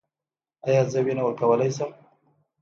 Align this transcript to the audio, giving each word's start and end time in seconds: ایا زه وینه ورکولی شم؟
ایا 0.67 0.81
زه 0.91 0.99
وینه 1.05 1.23
ورکولی 1.25 1.69
شم؟ 1.75 1.91